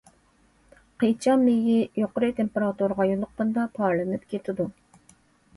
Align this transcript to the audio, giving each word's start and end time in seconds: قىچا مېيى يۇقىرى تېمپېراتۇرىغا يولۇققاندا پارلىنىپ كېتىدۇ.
قىچا 1.03 1.35
مېيى 1.41 1.75
يۇقىرى 2.03 2.29
تېمپېراتۇرىغا 2.39 3.07
يولۇققاندا 3.11 3.67
پارلىنىپ 3.77 4.27
كېتىدۇ. 4.33 4.67